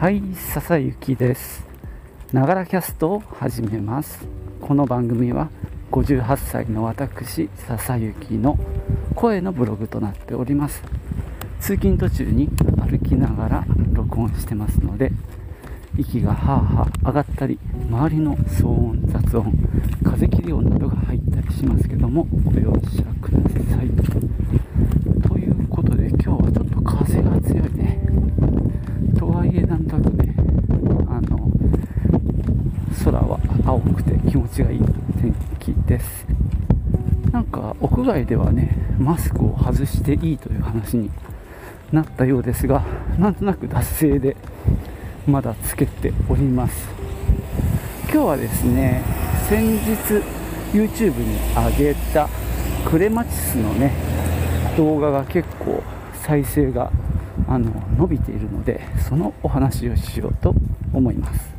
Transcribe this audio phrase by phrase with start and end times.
[0.00, 1.62] はい笹雪です。
[2.32, 4.26] ながらキャストを始めます。
[4.58, 5.50] この番組は
[5.92, 8.58] 58歳の私笹雪の
[9.14, 10.82] 声のブログとなっております。
[11.60, 15.12] 通勤途中に歩きながら録音してますので
[15.98, 17.58] 息がはあはあ上がったり
[17.90, 19.52] 周りの騒音雑音
[20.02, 23.38] 風切り音などが入ったりしますけどもご容赦くだ
[23.76, 23.90] さい
[25.28, 28.00] ということで今日はちょっと風が強いね
[29.50, 30.34] とはいえなんとね
[31.08, 31.50] あの
[33.04, 34.78] 空は青くて気持ちがいい
[35.20, 36.26] 天気です。
[37.32, 41.10] なんか屋外ではねマスクを外していいという話に
[41.92, 42.82] なったようですが
[43.18, 44.36] なんとなく脱製で
[45.26, 46.88] まだつけております。
[48.04, 49.02] 今日はですね
[49.48, 49.94] 先日
[50.72, 52.28] YouTube に上げた
[52.88, 53.92] クレマチスのね
[54.76, 55.82] 動画が結構
[56.22, 56.90] 再生が
[57.50, 57.68] あの
[57.98, 60.54] 伸びているのでそのお話をしようと
[60.94, 61.50] 思います。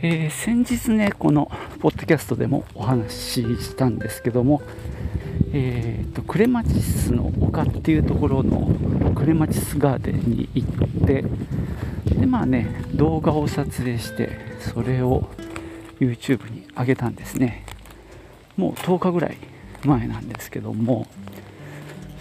[0.00, 1.50] えー、先日ねこの
[1.80, 4.62] ポッドキャストでもお話ししたんですけども、
[5.52, 8.70] えーと、クレマチスの丘っていうところの
[9.14, 11.24] クレマチスガーデンに行って
[12.18, 14.30] でまあね動画を撮影して
[14.60, 15.28] それを
[16.00, 17.64] YouTube に上げたんですね。
[18.56, 19.36] もう10日ぐらい
[19.84, 21.06] 前なんですけども。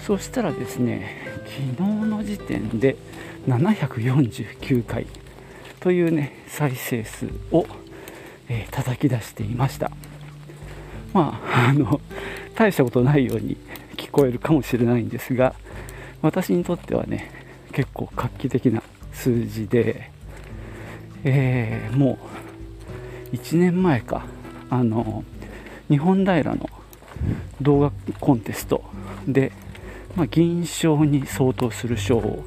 [0.07, 1.17] そしたらですね
[1.75, 2.95] 昨日の時点で
[3.45, 5.05] 749回
[5.81, 7.65] というね再生数を、
[8.47, 9.91] えー、叩き出していました。
[11.13, 11.99] まああの
[12.55, 13.57] 大したことないように
[13.97, 15.53] 聞こえるかもしれないんですが
[16.21, 17.29] 私にとってはね
[17.73, 20.11] 結構画期的な数字で、
[21.23, 22.17] えー、も
[23.31, 24.25] う1年前か。
[24.69, 25.23] あの
[25.89, 26.69] 日本平の
[27.61, 28.83] 動画コンテスト
[29.27, 29.51] で、
[30.15, 32.43] まあ、銀賞に相当する賞を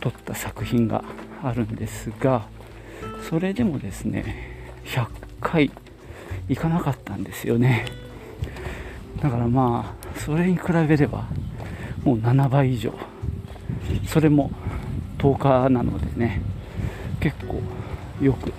[0.00, 1.02] 取った作品が
[1.42, 2.46] あるんですが
[3.28, 5.06] それでもですね100
[5.40, 5.70] 回
[6.48, 7.86] いかなかったんですよね。
[9.20, 11.26] だからまあそれに比べれば
[12.04, 12.92] もう7倍以上。
[14.06, 14.50] それも
[15.34, 16.40] 10日なのでね
[17.20, 17.60] 結構
[18.22, 18.52] よく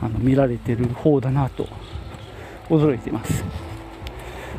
[0.00, 1.68] あの見られてる方だなと
[2.68, 3.44] 驚いてます、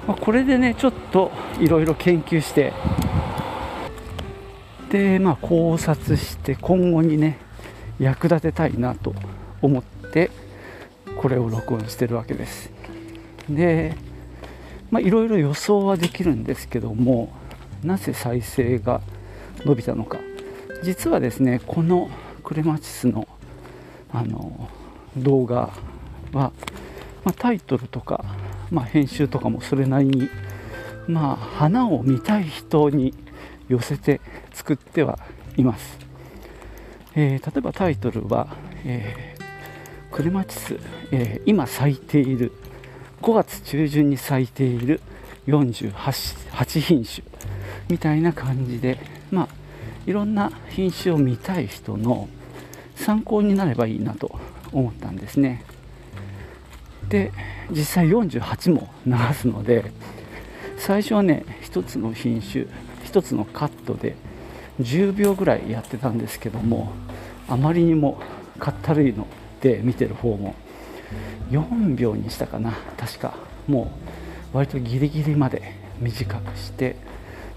[0.08, 2.74] まあ、これでねちょっといろいろ研究して
[4.90, 7.38] でまあ考察して今後にね
[8.00, 9.14] 役立てたいなと
[9.62, 10.32] 思って
[11.22, 12.72] これを録音してるわけです。
[13.50, 13.96] で
[14.92, 17.34] まいろいろ予想はできるんですけども
[17.84, 19.02] なぜ再生が
[19.66, 20.27] 伸びたのか。
[20.84, 22.10] 実はですねこの
[22.44, 23.28] クレマチスの
[24.12, 24.70] あの
[25.18, 25.74] 動画
[26.32, 26.52] は、ま
[27.26, 28.24] あ、タイトルとか、
[28.72, 30.30] まあ、編集とかもそれなりに
[31.08, 33.14] まあ花を見たい人に
[33.68, 34.22] 寄せて
[34.54, 35.20] 作っては
[35.58, 35.98] います。
[37.16, 38.48] えー、例えばタイトルは、
[38.86, 40.80] えー、クレマチス、
[41.12, 42.52] えー、今咲いている
[43.22, 45.02] 5月中旬に咲いている
[45.48, 47.24] 48品種
[47.90, 49.00] みたいな感じで
[49.32, 49.50] まあ
[50.08, 52.30] いろんな品種を見たい人の
[52.96, 54.40] 参考になればいいなと
[54.72, 55.64] 思ったんですね。
[57.10, 57.32] で
[57.70, 59.92] 実際48も流すので
[60.78, 62.66] 最初はね1つの品種
[63.06, 64.16] 1つのカットで
[64.82, 66.92] 10秒ぐらいやってたんですけども
[67.50, 68.22] あまりにも
[68.60, 69.28] かったるいの
[69.62, 70.56] で見てる方も
[71.52, 73.36] 4秒にしたかな確か。
[73.68, 73.92] も
[74.54, 76.96] う割とギリギリまで短くして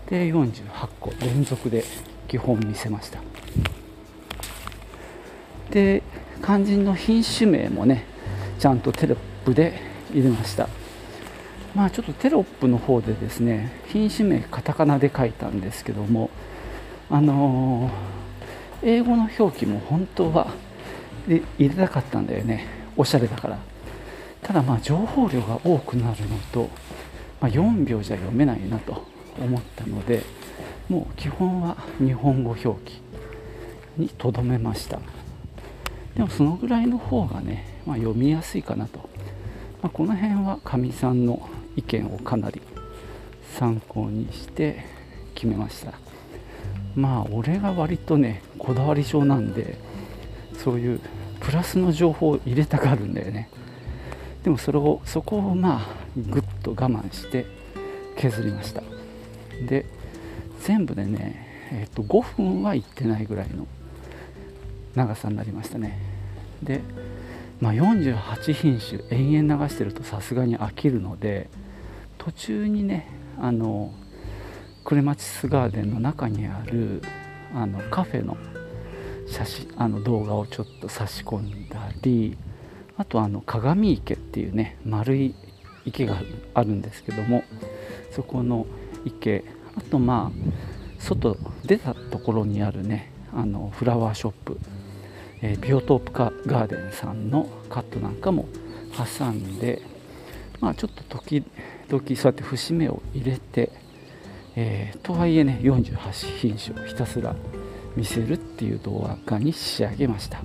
[0.09, 0.65] で48
[0.99, 1.85] 個連続で
[2.31, 3.19] 基本見せました。
[5.71, 6.05] で
[6.41, 8.05] 肝心の品種名もね
[8.61, 9.81] ちゃんとテロップで
[10.13, 10.69] 入れました。
[11.75, 16.31] まあちょっとテロップの方でですね品種名カタカナで書いたんですけども
[17.11, 20.53] あのー、英語の表記も本当は
[21.27, 22.65] 入れたかったんだよね。
[22.97, 23.59] おしゃれだから。
[24.43, 26.71] ただまあ情報量が多くなるのと、
[27.41, 29.05] まあ、4秒じゃ読めないなと
[29.37, 30.23] 思ったので
[30.91, 33.01] もう基本は日本語表記
[33.97, 34.99] にとどめました。
[36.17, 38.99] でもそのぐらいの方がね、まあ、読みやすいかなと、
[39.81, 42.61] まあ、この辺はかみさんの意見をかなり
[43.57, 44.85] 参考にして
[45.37, 45.93] 決めました。
[46.97, 49.79] まあ俺が割とねこだわり症なんで
[50.59, 51.01] そういう
[51.39, 53.49] プラスの情報を入れたがるんだよね。
[54.43, 57.47] でもそれをそこをまあぐっと我慢して
[58.17, 58.83] 削りました。
[59.69, 59.87] で
[60.61, 63.67] 全部でね、えー、と5分はいってないぐらいの
[64.95, 65.99] 長さになりましたね。
[66.63, 66.81] で
[67.61, 71.51] まあ、48品種延々流してるとさすがに飽きるので
[72.17, 73.07] 途中にね
[73.39, 73.93] あの
[74.85, 77.03] クレマチスガーデンの中にある
[77.55, 78.37] あのカフェの
[79.27, 82.37] 写真あの動画をちょっと差し込んだり
[82.97, 85.35] あとあの鏡池っていうね丸い
[85.85, 86.21] 池が
[86.55, 87.45] あるんですけども
[88.11, 88.67] そこの
[89.05, 89.45] 池
[89.81, 94.59] あとまあ外出たところにあるねあのフラワーショップ、
[95.41, 98.47] えー、ビオトープカガーデンさんのカットなんかも
[99.19, 99.83] 挟んで
[100.61, 103.73] まあちょっと時々そうやって節目を入れて、
[104.55, 107.35] えー、とはいえね48品種をひたすら
[107.97, 110.41] 見せるっていう動画に仕上げました。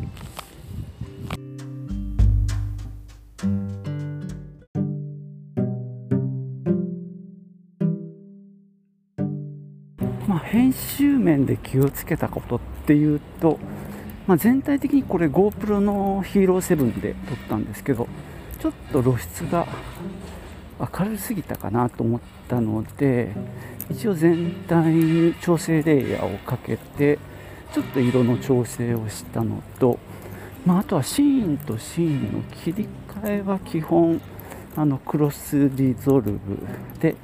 [10.75, 13.57] まあ、編集面で気をつけたことっていうと、
[14.27, 18.07] まあ、全体的にこれ GoPro のヒーロー7で撮ったんですけど
[18.59, 19.65] ちょっと露出が
[20.79, 22.19] 明るすぎたかなと思っ
[22.49, 23.31] たので
[23.89, 27.19] 一応全体に調整レイヤーをかけて
[27.73, 29.99] ちょっと色の調整をしたのと、
[30.65, 32.87] まあ、あとはシーンとシーンの切り
[33.23, 34.21] 替えは基本
[34.75, 36.39] あのクロスリゾルブ
[36.99, 37.15] で、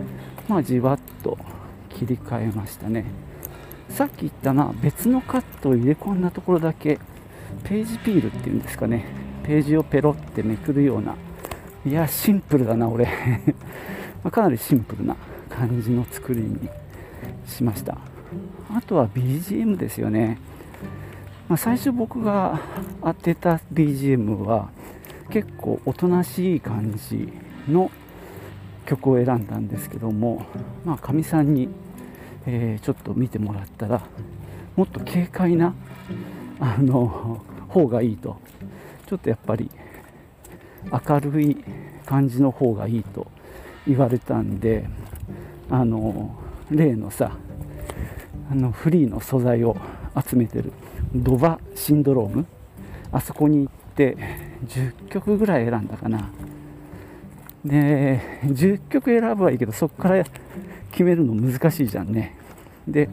[0.47, 1.37] まあ、じわっと
[1.89, 3.05] 切り替えましたね。
[3.89, 6.99] さっき言ったな別のカットを入れ込んだところだけ
[7.63, 9.05] ページピールっていうんですかね。
[9.43, 11.15] ページをペロってめくるような
[11.85, 13.07] いやシンプルだな俺。
[14.23, 15.15] まかなりシンプルな
[15.49, 16.69] 感じの作りに
[17.45, 17.97] しました。
[18.73, 20.37] あとは BGM ですよね、
[21.49, 22.59] まあ、最初僕が
[23.03, 24.69] 当てた BGM は
[25.29, 27.29] 結構おとなしい感じ
[27.69, 27.91] の
[28.85, 30.45] 曲を選んだんですけども
[30.85, 31.69] まあかみさんに
[32.45, 34.01] えー、ちょっと見てもらったら
[34.75, 35.73] もっと軽快な
[36.59, 38.37] あの方がいいと。
[39.07, 39.69] ちょっとやっぱり
[40.89, 41.57] 明るい
[42.05, 43.27] 感じの方がいいと
[43.85, 44.87] 言われたんで
[45.69, 46.33] あの
[46.69, 47.33] 例のさ
[48.49, 49.75] あのフリーの素材を
[50.25, 50.71] 集めてる
[51.13, 52.45] ドバシンドローム？
[53.11, 54.15] あそこに行って
[54.65, 56.29] 10曲ぐらい選んだかな。
[57.65, 60.23] で10曲選ぶはいいけどそこから
[60.91, 62.35] 決めるの難しいじゃんね。
[62.87, 63.09] で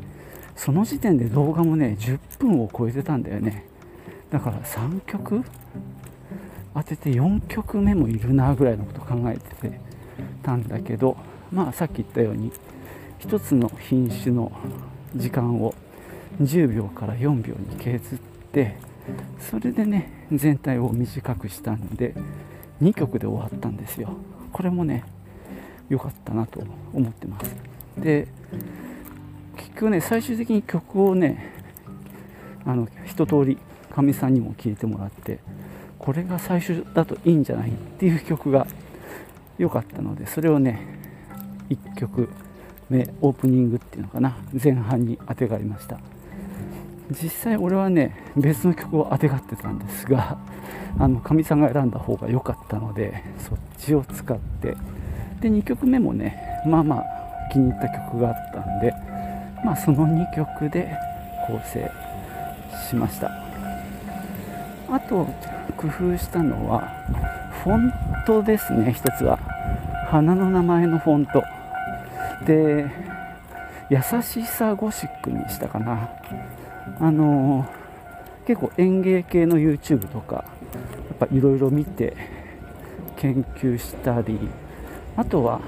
[0.56, 3.64] その時点で動画もね10分を超えてたんだよね。
[4.30, 5.44] だから3曲
[6.74, 9.80] 当てて4曲目もいるなぐらいのこと考えてて
[10.42, 11.16] たんだけど
[11.52, 12.52] まあさっき言ったように
[13.20, 14.52] 1つの品種の
[15.14, 15.74] 時間を
[16.40, 18.18] 10秒から4秒に削っ
[18.52, 18.76] て
[19.50, 22.14] それでね全体を短くしたんで
[22.82, 24.10] 2曲で終わったんですよ。
[24.58, 25.04] これもね
[25.88, 26.60] 良かったなと
[26.92, 27.54] 思ってます。
[27.96, 28.26] で
[29.56, 31.52] 結局ね最終的に曲をね
[32.64, 33.56] あの一通り
[33.88, 35.38] かみさんにも聴いてもらって
[35.96, 38.66] これが最初だといいんじゃないっていう曲が
[39.58, 40.80] 良かったのでそれをね
[41.70, 42.28] 1曲
[42.90, 46.00] 目オープニングっていうのかな前半にあてがいました。
[47.10, 50.38] 実際俺はね別の曲をあてがってたんですが
[50.98, 54.76] あのかみさんが選んだ方が良かったのでそっちを使って。
[55.40, 57.04] で2曲目もねまあまあ
[57.52, 58.92] 気に入った曲があったんで
[59.64, 60.96] まあその2曲で
[61.46, 61.88] 構成
[62.88, 63.30] しました。
[64.90, 65.26] あと
[65.76, 66.88] 工夫したのは
[67.62, 67.92] フォン
[68.26, 69.38] トですね一つは。
[70.08, 71.44] 花の名前のフォント。
[72.44, 72.86] で
[73.90, 76.08] 優しさゴシックにしたかな。
[77.00, 80.44] あのー、結構園芸系の YouTube とかや
[81.14, 82.16] っぱいろいろ見て
[83.16, 84.38] 研究したり
[85.16, 85.60] あとは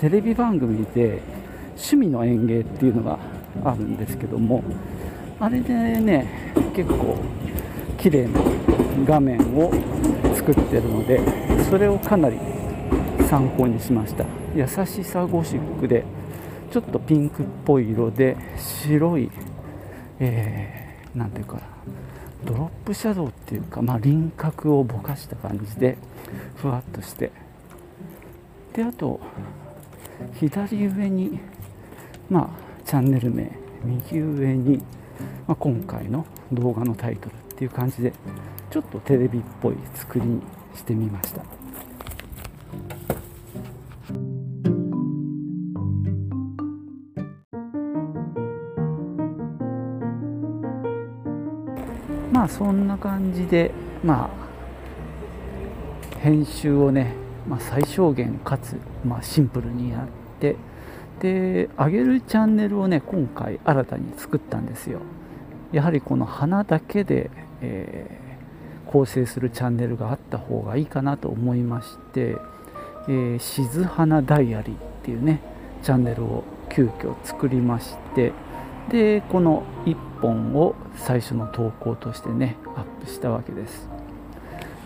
[0.00, 1.20] テレビ番組で
[1.70, 3.18] 趣味の園芸っていうのが
[3.64, 4.62] あるんですけども
[5.40, 7.16] あれでね結構
[7.98, 8.40] 綺麗な
[9.06, 9.72] 画面を
[10.34, 11.20] 作ってるので
[11.70, 12.38] それをかなり
[13.28, 14.24] 参考にしました。
[14.54, 16.04] 優しさゴシックで
[16.70, 19.30] ちょっとピンクっぽい色で白い
[20.20, 21.60] えー、ていうか
[22.44, 25.96] ドロップシャドウっていうか、まあ、輪郭をぼかした感じで
[26.56, 27.30] ふわっとして。
[28.74, 29.18] であと
[30.34, 31.40] 左上に
[32.30, 32.48] まあ
[32.84, 33.50] チャンネル名
[33.84, 34.78] 右上に、
[35.46, 38.12] まあ、今回の動画のタイトルっていう感じで
[38.70, 40.42] ちょっとテレビっぽい作りに
[40.76, 41.57] してみました。
[52.48, 53.70] そんな感じで
[54.02, 54.30] ま
[56.14, 57.14] あ編集をね
[57.48, 60.56] まあ、最小限かつ、まあ、シンプルにやって
[61.20, 65.00] で上げるチャンネルをね今回新たに作ったんですよ。
[65.72, 72.36] やはりこの花だけで、えー、構成するチャンネルがあった方がいいかなと思いまして、
[73.08, 75.40] えー、しず花ダイアリーっていうね
[75.82, 78.32] チャンネルを急遽作りまして
[78.90, 83.88] でこの1本を最初の投稿としてねアップしたわけです。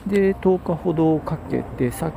[0.06, 2.12] で10日ほどかけてさっ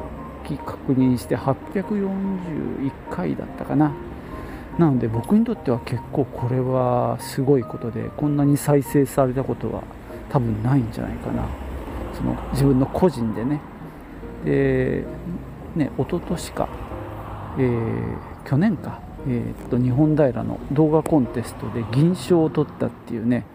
[0.47, 3.91] き確認して841回だったかな。
[4.79, 9.83] なので僕にとっては結構これはすごいことでこんなに再生されたことは
[10.29, 11.47] 多分ないんじゃないかな。
[12.13, 13.61] その自分の個人でね。
[14.43, 15.03] で
[15.75, 16.69] ね一昨年か、
[17.57, 23.45] えー、去年か、えー、っと日本平の動画コンテストで銀賞を取ったっていうね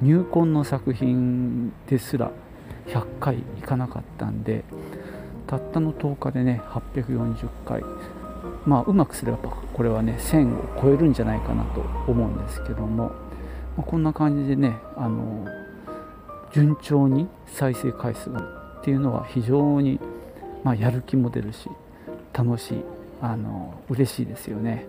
[0.00, 2.30] 入魂の作品ですら
[2.86, 4.64] 100回いかなかったんで
[5.46, 7.82] たったの10日でね840回。
[8.64, 9.38] まあうまくすれば
[9.72, 13.12] これはね1000を超えるんじゃないかなと思うんですけども、ま
[13.78, 15.46] あ、こんな感じでねあの
[16.52, 18.40] 順調に再生回数が
[18.80, 19.98] っていうのは非常に、
[20.64, 21.68] まあ、やる気も出るし
[22.32, 22.84] 楽しい
[23.20, 24.86] あの嬉しいですよね。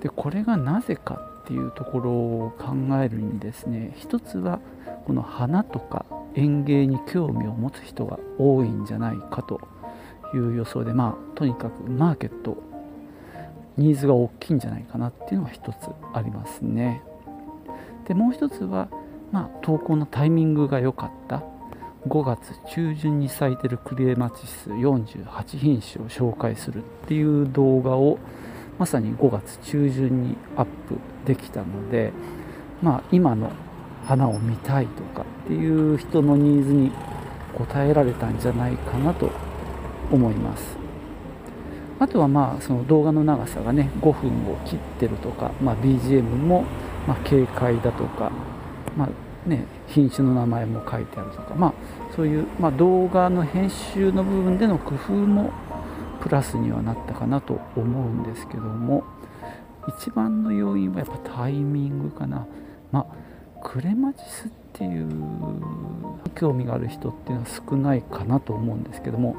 [0.00, 4.60] でこれがなぜかっていうところを考えるにですね一つは
[5.06, 6.04] この花とか
[6.34, 9.60] 園芸に興味を持つ人が多いんじゃないかと
[10.34, 12.62] いう予想でまあとにかくマーケット
[13.76, 15.76] ニーズが大きいんじゃないかなっていうのが一つ
[16.12, 17.02] ありますね。
[18.06, 18.88] でもう一つは
[19.32, 21.42] まあ投稿のタイミングが良かった。
[22.08, 28.18] 5月中旬に咲いてるクレマチス48品種を紹介するっていう動画を
[28.80, 30.96] まさに5月中旬にアップ
[31.26, 32.14] できたので
[32.80, 33.52] まあ今の
[34.06, 36.90] 花を見たいとかっていう人のニーズに
[37.58, 39.30] 応えられたんじゃないかなと
[40.10, 40.78] 思います。
[41.98, 46.64] あとはまあその動画の長さがね5分を切ってるとか、まあ、BGM も
[47.06, 48.32] ま軽快だとか、
[48.96, 49.08] まあ
[49.48, 51.74] ね、品種の名前も書いてあるとか、まあ、
[52.16, 55.50] そういう、ま、動画の編集の部分での工夫も
[56.20, 59.04] プラスにはなったかなと思うんですけども
[59.98, 62.46] 一番の要因はやっぱタイミングかな。
[62.92, 63.06] まあ
[63.62, 65.08] クレマチスっていう
[66.34, 69.36] 興味がある人っていうのは少ないかなと思うんですけども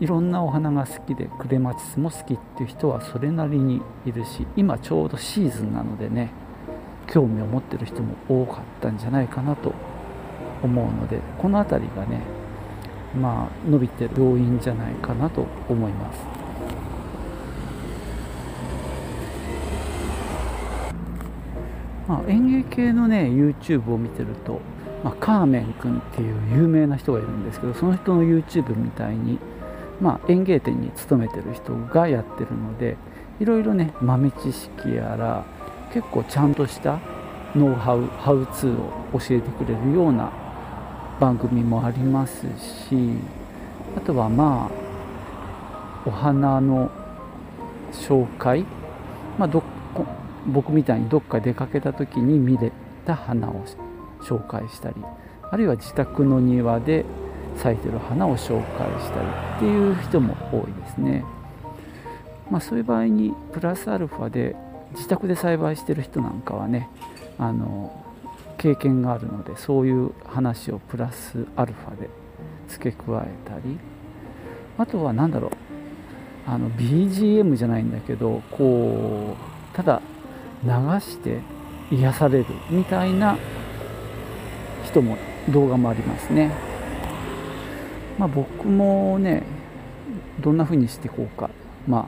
[0.00, 6.30] いろんなお花が好きでクレマチスも好きっていう人はそれなりにいるし今ちょうどシーズンなのでね
[7.08, 9.74] 興味を持ってる人も多かったんじゃないかなと
[10.62, 12.22] 思うのでこの辺りがね
[13.14, 16.40] まあ伸びてる要因じゃないかなと思います。
[22.10, 24.60] まあ、演芸系のね YouTube を見てると、
[25.04, 29.38] まあ、カーメン君っていう有名な人がいるんですけどその人の YouTube みたいに、
[30.00, 32.96] まあ、園芸店に勤めてる人がやってるので
[33.38, 35.44] いろいろね豆知識やら
[35.94, 36.98] 結構ちゃんとした
[37.54, 40.32] ノウハウハウツーを教えてくれるような
[41.20, 42.46] 番組もあります
[42.88, 43.12] し
[43.96, 46.90] あとはまあお花の
[47.92, 48.64] 紹介、
[49.38, 49.62] まあ、ど
[50.46, 52.72] 僕みたいにどっか出かけた時に見れ
[53.04, 53.64] た花を
[54.22, 54.96] 紹介したり
[55.50, 57.04] あるいは自宅の庭で
[57.56, 61.24] 咲いてる花を紹介したりっていう人も多いですね。
[62.50, 64.56] まあ、そういう場合にプラスアルファで
[64.94, 66.88] 自宅で栽培してる人なんかはね
[67.38, 67.92] あの
[68.60, 72.10] 経験があるのでそういう話をプラスアルファで
[72.68, 73.78] 付け加えたり
[74.76, 75.50] あとは何だろう
[76.46, 79.34] あの BGM じゃないんだけどこ
[79.72, 80.02] うただ
[80.62, 81.40] 流して
[81.90, 83.38] 癒されるみたいな
[84.84, 85.16] 人も
[85.48, 86.52] 動画もありますね。
[88.18, 89.42] まあ、僕もね
[90.40, 91.48] どんな風にしていこうか
[91.88, 92.06] まあ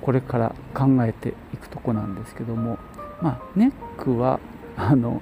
[0.00, 2.78] これから考えていくとこなんですけども
[3.20, 4.40] まあネックは
[4.76, 5.20] あの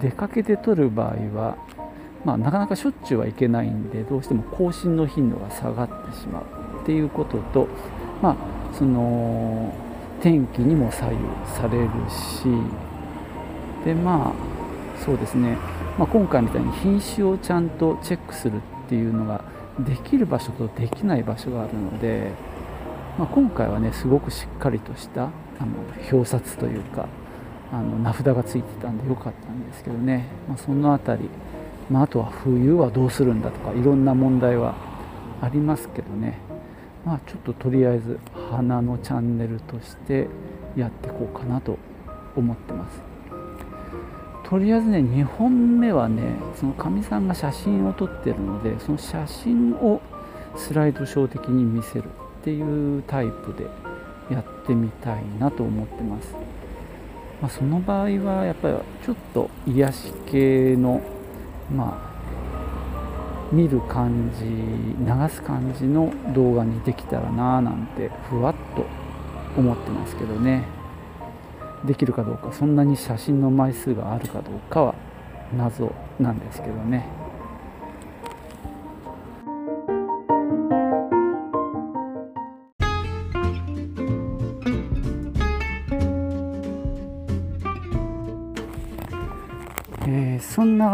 [0.00, 1.56] 出かけて撮る場合は
[2.24, 7.68] まあ、なかなかしょっちゅうはいけないんでどうしても更新の頻度が下がってしまうっていうことと
[8.20, 8.36] まあ
[8.76, 9.72] その
[10.20, 12.44] 天気にも左右されるし
[13.84, 15.56] でまあそうですね、
[15.96, 19.44] まあ、今回みたいに品種をちゃんとチェックするっていうのが
[19.78, 22.32] できる場所とできない場所があるので、
[23.16, 25.30] まあ、今回はねすごくしっかりとしたあの
[26.10, 27.06] 表札というか
[27.72, 31.30] あの名札がついてたんでよかったんですけどね、まあ、その辺り、
[31.90, 34.74] まあ、あとは冬はどうするんだとかいろんな問題は
[35.40, 36.38] ありますけどね。
[37.04, 38.18] まあ、ちょっととりあえず
[38.50, 40.28] 花のチャンネルとして
[40.76, 41.78] やっていこうかなと
[42.36, 43.00] 思ってます。
[44.44, 46.22] とりあえずね2本目はね
[46.54, 50.00] そのかみさんが写真を撮ってるのでその写真を
[50.56, 52.04] スライドショー的に見せる
[52.40, 53.66] っていうタイプで
[54.34, 56.34] やってみたいなと思ってます、
[57.40, 61.00] まあ、その場合はやっぱりちょっと癒し系の
[61.74, 62.08] まあ
[63.52, 68.84] 見る感じ流す感じの動画にできたらなーなんてふわっと
[69.58, 70.64] 思ってますけどね。
[71.84, 74.94] できるかどうかそんなに写真の枚数があるかどうかは
[75.56, 77.06] 謎なんですけどね。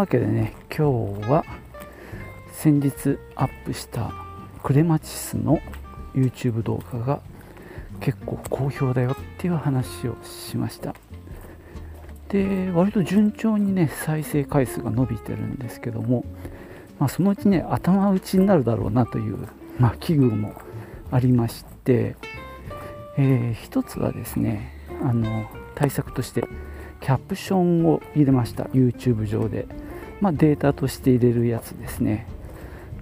[0.04, 1.46] わけでね今日は
[2.52, 4.12] 先日アップした
[4.62, 5.60] クレマチスの
[6.14, 7.20] YouTube 動画が
[8.00, 10.94] 結構好評だよっていう話をしました。
[12.28, 16.26] で割と順調にね再生回数が伸びてるんですけども、
[16.98, 20.52] まあ、そのうちね頭打ちになるだろうなという、まあ、危惧も
[21.12, 22.14] ありまして、
[23.16, 24.70] えー、一つはですね
[25.02, 26.44] あの対策として
[27.00, 29.66] キャプションを入れました YouTube 上で、
[30.24, 32.26] まあ、データとして入れるやつですね。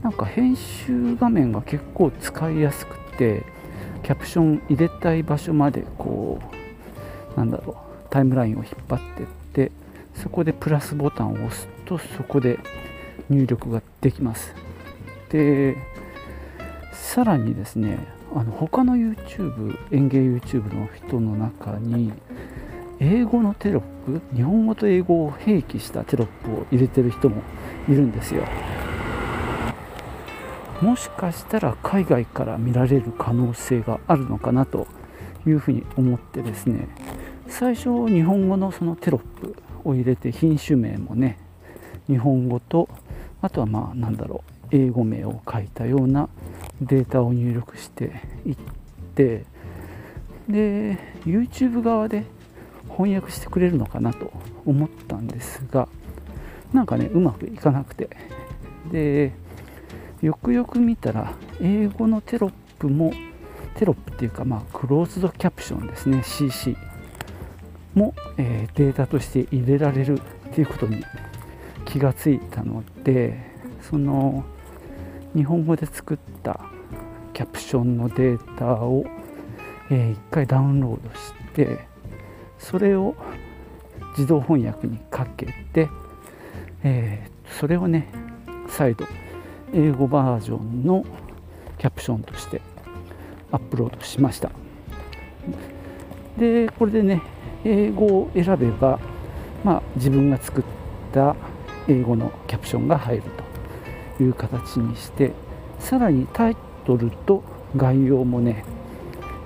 [0.03, 3.45] なんか編集画面が結構使いやすくて
[4.03, 6.41] キャプション入れたい場所までこ
[7.37, 7.77] うなんだろう
[8.11, 9.71] タイムラインを引っ張ってって
[10.17, 12.59] そこでプラスボタンを押すとそこで
[13.31, 14.53] 入力ができます。
[15.31, 15.77] で
[16.93, 18.01] さらにですね
[18.35, 22.13] あの他の YouTube 園芸 YouTube の人の中に
[23.05, 27.43] 英語のテロップ日本語と英語を併記したテロップを入れてる人も
[27.89, 28.45] いるんですよ。
[30.81, 34.87] もしかしたら海外から見られる可能性があるのかなと
[35.47, 36.89] いうふうに思ってですね
[37.49, 41.39] 最初日本語のそのテロップを入れて品種名もね
[42.09, 42.89] 日本語と
[43.41, 44.43] あとはまあなんだろ
[44.73, 46.29] う英語名を書いたような
[46.81, 48.57] データを入力していっ
[49.15, 49.45] て
[50.49, 52.25] で YouTube 側で
[52.97, 54.33] 翻訳してくれるのかなと
[54.67, 55.89] 思ったんですが
[56.73, 58.11] なんかねうまくいかなくて。
[58.91, 59.33] で
[60.23, 63.13] よくよく見たら英語のテロップも
[63.75, 66.77] テロップっていうかまあクローズドキャプションですね CC
[67.95, 71.05] も、えー、データとして入れられるっていうことに
[71.85, 73.37] 気がついたので
[73.81, 74.45] その
[75.35, 76.61] 日本語で作った
[77.35, 79.05] キャプションのデータを、
[79.91, 81.89] えー、1回ダウンロードして
[82.63, 83.15] それを
[84.11, 85.89] 自動翻訳にかけて、
[86.85, 88.09] えー、それをね
[88.69, 89.07] 再度
[89.75, 91.05] 英語バージョンの
[91.79, 92.63] キャプションとして
[93.51, 94.51] アップロードしました。
[96.39, 97.21] でこれでね
[97.65, 98.99] 英語を選べば、
[99.65, 100.65] まあ、自分が作っ
[101.13, 101.37] た
[101.89, 103.23] 英語のキャプションが入る
[104.17, 105.33] という形にして
[105.79, 107.43] さらにタイトルと
[107.77, 108.65] 概要もね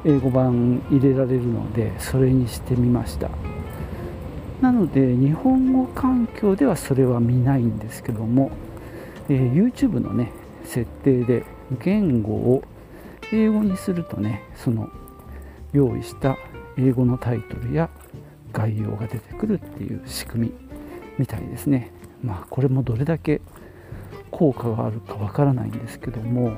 [0.05, 3.31] 英語版入れられるのでそれにしてみました。
[4.61, 8.51] なので日本語環境ではそれは見ないんですけども
[9.29, 10.33] えー、YouTube のね
[10.65, 11.45] 設定で
[11.83, 12.63] 言語を
[13.33, 14.89] 英語にするとねその
[15.73, 16.37] 用意した
[16.79, 17.91] 英語のタイトルや
[18.53, 20.55] 概要が出てくるっていう仕組み
[21.19, 21.93] みたいですね。
[22.23, 23.41] まあこれもどれだけ
[24.31, 26.53] 効果があるかわからないんですけども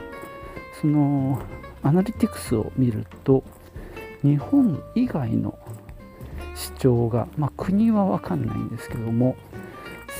[0.80, 1.40] その
[1.82, 3.44] アナリティクスを見ると
[4.22, 5.58] 日本以外の
[6.54, 9.36] 視聴が、まあ、国は分かんないんですけども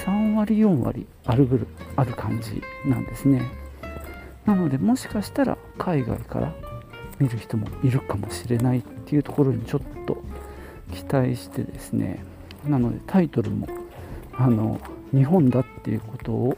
[0.04, 1.66] 3割4割あるぐる
[1.96, 3.42] ある感じなんですね。
[4.46, 6.54] なのでもしかしたら海外から
[7.18, 10.22] 見る人もいるかもしれないっていうところにちょっと
[10.94, 12.24] 期待してですね。
[12.64, 13.66] なのでタイトルも
[14.36, 14.80] あの
[15.12, 16.56] 日本だっていうことを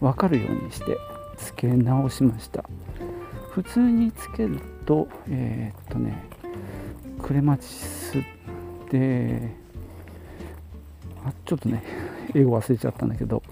[0.00, 0.96] 分かるようにして
[1.36, 2.64] 付け直しました。
[3.50, 6.22] 普通につけるとえー、っとね
[7.22, 8.14] クレマチス
[8.90, 9.52] で
[11.24, 11.82] あちょっとね
[12.34, 13.42] 英語忘れちゃったんだけど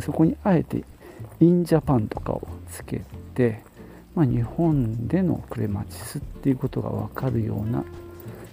[0.00, 0.84] そこにあえて
[1.40, 3.02] 「インジャパン」とかをつけ
[3.34, 3.60] て、
[4.14, 7.84] まあ、日本でのクレマチスっていうことが分かるような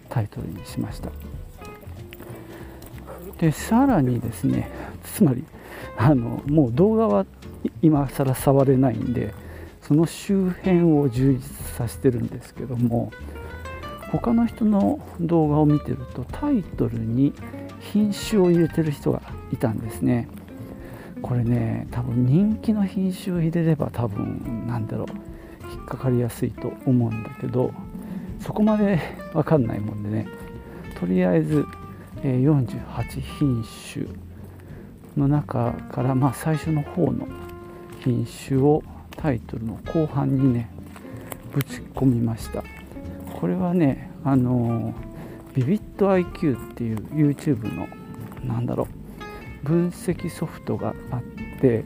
[0.09, 1.11] タイトルにしました。
[3.39, 4.67] でさらにですね
[5.03, 5.43] つまり
[5.95, 7.25] あのもう動画は
[7.83, 9.33] 今更触れないんで
[9.87, 11.41] その周辺を充実
[11.77, 13.11] させてるんですけども
[14.11, 17.33] 他の人の動画を見てるとタイトルに
[17.79, 19.21] 品種を入れてる人が
[19.51, 20.27] いたんですね。
[21.21, 25.07] これね多分人気の品種を入れれば多分なんだろう
[25.71, 27.73] 引っかかりやすいと思うんだけど
[28.39, 28.99] そこまで
[29.33, 30.27] 分かんないもんでね。
[30.99, 31.65] とりあえず
[32.23, 34.05] 48品種
[35.15, 37.27] の中からまあ最初の方の
[37.99, 38.83] 品種を
[39.17, 40.69] タイトルの後半にね
[41.53, 42.63] ぶち込みました。
[43.39, 44.93] これはねあの
[45.53, 47.87] ビビット IQ っていう YouTube の
[48.43, 48.87] なんだろ
[49.63, 51.21] う分析ソフトがあっ
[51.59, 51.83] て、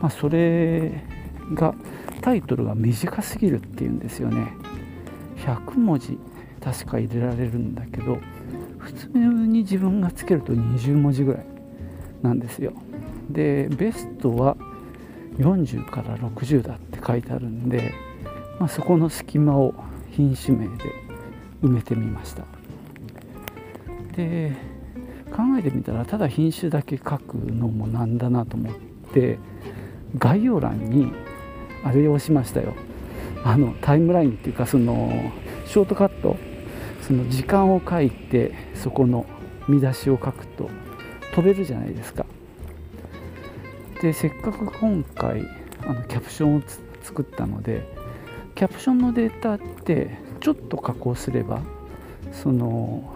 [0.00, 1.04] まあ、それ
[1.54, 1.74] が
[2.20, 4.52] タイトルが短すぎるっていうんですよね。
[5.36, 6.18] 100文字
[6.60, 8.18] 確か入れられるんだけど
[8.78, 11.46] 普通に自分がつけると20文字ぐらい
[12.22, 12.72] なんですよ。
[13.30, 14.56] でベストは
[15.38, 17.92] 40から60だって書いてあるんで、
[18.58, 19.74] まあ、そこの隙間を
[20.10, 20.84] 品種名で
[21.62, 22.44] 埋めてみました。
[24.16, 24.52] で
[25.30, 28.74] 考えてみたらただ品種だけ書くのもなんだなと思っ
[29.12, 29.38] て
[30.16, 31.12] 概要欄に
[31.82, 32.74] あれをしましたよ。
[33.44, 35.32] あのタイムラインっていうかその
[35.66, 36.36] ショートカット
[37.02, 39.26] その時間を書いてそこの
[39.68, 40.70] 見出しを書くと
[41.34, 42.24] 飛べるじゃないですか。
[44.00, 45.42] でせっかく今回
[45.86, 46.62] あのキャプションを
[47.02, 47.86] 作ったので
[48.54, 51.60] キャプションのデータってちょっと加工すれば
[52.32, 53.12] その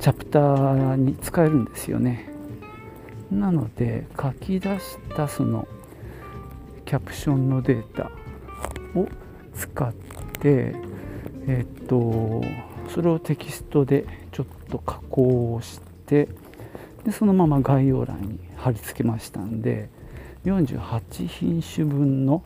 [0.00, 2.28] チャプターに使えるんですよね。
[3.30, 5.66] なので書き出したその
[6.84, 8.10] キャプションのデータ
[8.98, 9.08] を
[9.54, 9.92] 使っ
[10.40, 10.74] て
[11.46, 12.42] えっと
[12.88, 16.28] それをテキストでちょっと加工をして
[17.04, 19.88] でそのまま概要欄に貼り付けましたんで
[20.44, 22.42] 48品種分の、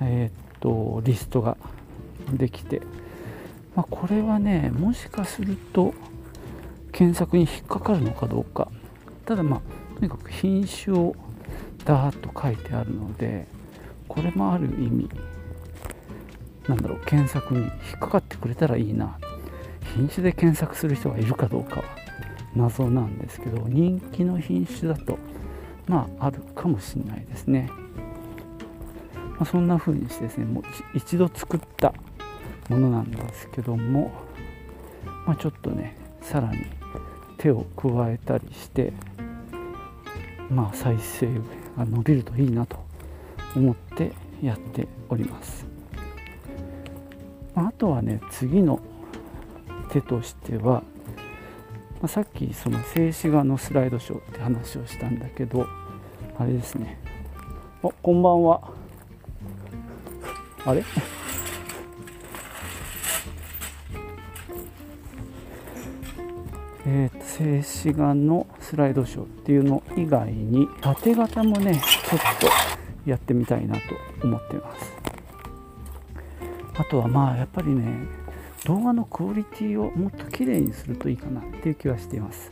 [0.00, 1.56] えっとリストが
[2.32, 2.82] できて、
[3.74, 5.94] まあ、これはねもしかすると
[6.92, 8.70] 検索に引っかかるのかどうか。
[9.24, 9.60] ただまあ
[9.98, 11.14] とにかく品種を
[11.84, 13.46] ダーッと書いてあるので
[14.08, 15.08] これもある意味
[16.68, 19.18] なんだろう検索に引っかかってくれたらいいな。
[19.94, 22.01] 品種で検索する人がいるかどうかは。
[22.54, 25.18] 謎なんですけど人気の品種だと
[25.86, 27.70] まああるかもしれないですね、
[29.32, 31.92] まあ、そんな風にしてですねもう一度作った
[32.68, 34.12] ものなんですけども、
[35.26, 36.58] まあ、ちょっとねさらに
[37.38, 38.92] 手を加えたりして
[40.50, 41.26] まあ再生
[41.76, 42.76] が伸びるといいなと
[43.56, 44.12] 思って
[44.42, 45.66] やっております、
[47.54, 48.80] まあ、あとはね次の
[49.92, 50.82] 手としては、
[52.02, 55.68] まあ、さっきその静止画のスライドショーって話をしたんだけど
[56.36, 56.98] あれですね。
[57.84, 58.60] あこんばんは。
[60.64, 60.82] あれ？
[66.84, 67.44] えーと、静
[67.92, 72.48] 止画のスライドショーっていうの以外に縦型もねちょっと
[73.08, 73.82] やってみたいなと
[74.26, 74.92] 思ってます。
[76.74, 78.08] あとはまあやっぱりね
[78.64, 82.50] 動画のクオリティをもっと綺麗にするといいかなっていう気はしています。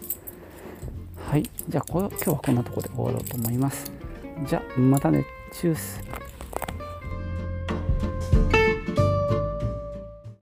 [1.29, 1.49] はい。
[1.69, 3.93] じゃあ今日はこんなとこで終わろうと思います。
[4.47, 5.25] じゃあまたね。
[5.53, 6.03] チュース。